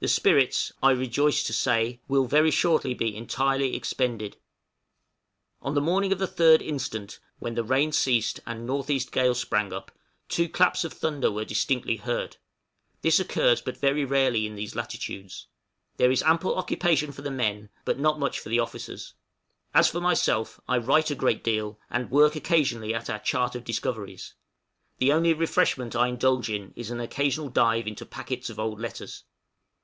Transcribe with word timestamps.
The 0.00 0.08
spirits, 0.08 0.70
I 0.82 0.90
rejoice 0.90 1.42
to 1.44 1.54
say, 1.54 1.98
will 2.08 2.26
very 2.26 2.50
shortly 2.50 2.92
be 2.92 3.16
entirely 3.16 3.74
expended. 3.74 4.32
{GAME 4.32 4.36
LIST.} 4.40 5.62
On 5.62 5.74
the 5.74 5.80
morning 5.80 6.12
of 6.12 6.18
the 6.18 6.26
3rd 6.28 6.60
instant, 6.60 7.20
when 7.38 7.54
the 7.54 7.64
rain 7.64 7.90
ceased 7.90 8.38
and 8.44 8.68
N.E. 8.68 8.98
gale 9.10 9.34
sprang 9.34 9.72
up, 9.72 9.90
two 10.28 10.46
claps 10.46 10.84
of 10.84 10.92
thunder 10.92 11.30
were 11.30 11.46
distinctly 11.46 11.96
heard; 11.96 12.36
this 13.00 13.18
occurs 13.18 13.62
but 13.62 13.78
very 13.78 14.04
rarely 14.04 14.46
in 14.46 14.56
these 14.56 14.74
latitudes. 14.76 15.46
There 15.96 16.10
is 16.10 16.22
ample 16.22 16.54
occupation 16.54 17.10
for 17.10 17.22
the 17.22 17.30
men 17.30 17.70
but 17.86 17.98
not 17.98 18.18
much 18.20 18.40
for 18.40 18.50
the 18.50 18.60
officers; 18.60 19.14
as 19.72 19.88
for 19.88 20.02
myself, 20.02 20.60
I 20.68 20.76
write 20.76 21.10
a 21.10 21.14
great 21.14 21.42
deal, 21.42 21.80
and 21.88 22.10
work 22.10 22.36
occasionally 22.36 22.92
at 22.94 23.08
our 23.08 23.20
chart 23.20 23.54
of 23.54 23.64
discoveries; 23.64 24.34
the 24.98 25.14
only 25.14 25.32
refreshment 25.32 25.96
I 25.96 26.08
indulge 26.08 26.50
in 26.50 26.74
is 26.76 26.90
an 26.90 27.00
occasional 27.00 27.48
dive 27.48 27.86
into 27.86 28.04
packets 28.04 28.50
of 28.50 28.58
old 28.60 28.78
letters. 28.78 29.24